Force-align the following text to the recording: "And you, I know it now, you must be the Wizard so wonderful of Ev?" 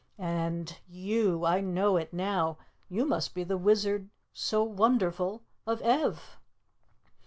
"And 0.17 0.79
you, 0.87 1.45
I 1.45 1.59
know 1.61 1.95
it 1.95 2.11
now, 2.11 2.57
you 2.89 3.05
must 3.05 3.35
be 3.35 3.43
the 3.43 3.55
Wizard 3.55 4.09
so 4.33 4.63
wonderful 4.63 5.43
of 5.67 5.79
Ev?" 5.83 6.39